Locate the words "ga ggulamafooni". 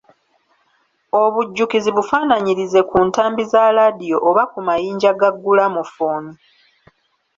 5.19-6.33